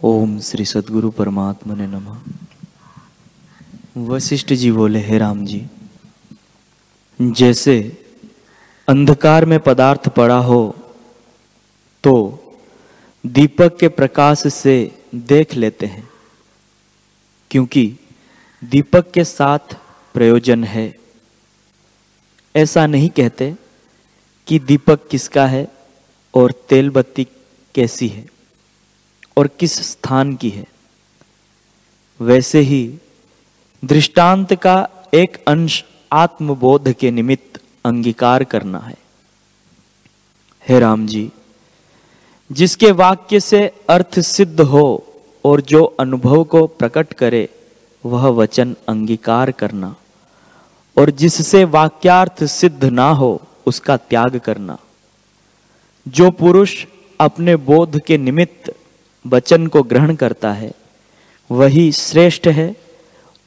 [0.00, 2.18] ओम श्री सदगुरु परमात्मा ने नमः।
[4.08, 5.66] वशिष्ठ जी बोले, हे राम जी,
[7.18, 7.74] जैसे
[8.88, 10.60] अंधकार में पदार्थ पड़ा हो
[12.04, 12.14] तो
[13.24, 14.76] दीपक के प्रकाश से
[15.14, 16.08] देख लेते हैं,
[17.50, 17.84] क्योंकि
[18.62, 19.76] दीपक के साथ
[20.14, 20.94] प्रयोजन है।
[22.54, 23.54] ऐसा नहीं कहते
[24.48, 25.66] कि दीपक किसका है
[26.34, 27.26] और तेल बत्ती
[27.74, 28.37] कैसी है।
[29.38, 30.66] और किस स्थान की है।
[32.20, 32.94] वैसे ही
[33.84, 38.96] दृष्टांत का एक अंश आत्मबोध के निमित्त अंगीकार करना है।
[40.68, 41.30] हे राम जी,
[42.52, 45.04] जिसके वाक्य से अर्थ सिद्ध हो
[45.44, 47.48] और जो अनुभव को प्रकट करे,
[48.06, 49.94] वह वचन अंगीकार करना
[50.96, 54.78] और जिससे वाक्यार्थ सिद्ध ना हो, उसका त्याग करना।
[56.08, 56.86] जो पुरुष
[57.20, 58.74] अपने बोध के निमित्त
[59.28, 60.72] वचन को ग्रहण करता है,
[61.50, 62.76] वही श्रेष्ठ है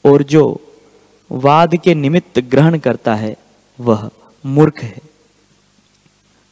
[0.05, 0.61] और जो
[1.31, 3.37] वाद के निमित्त ग्रहण करता है,
[3.79, 4.09] वह
[4.45, 4.97] मूर्ख है।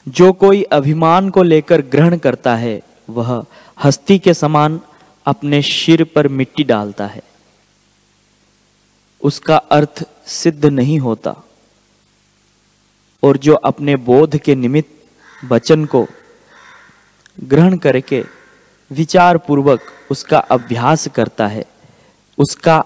[0.08, 3.45] जो कोई अभिमान को लेकर ग्रहण करता है, वह
[3.83, 4.81] हस्ती के समान
[5.25, 7.23] अपने सिर पर मिट्टी डालता है।
[9.23, 11.36] उसका अर्थ सिद्ध नहीं होता।
[13.23, 14.89] और जो अपने बोध के निमित्त
[15.52, 16.08] वचन को
[17.39, 18.23] ग्रहण करके
[18.91, 21.65] विचार पूर्वक उसका अभ्यास करता है,
[22.37, 22.83] उसका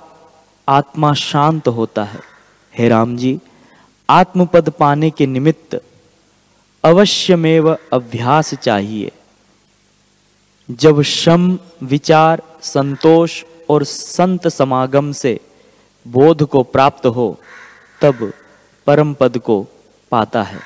[0.67, 2.19] आत्मा शांत होता है।
[2.77, 3.39] हे राम जी,
[4.09, 5.81] आत्मपद पाने के निमित्त
[6.83, 9.11] अवश्यमेव अभ्यास चाहिए।
[10.71, 15.39] जब शम, विचार, संतोष और संत समागम से
[16.07, 17.39] बोध को प्राप्त हो,
[18.01, 18.31] तब
[18.87, 19.65] परम पद को
[20.11, 20.59] पाता है।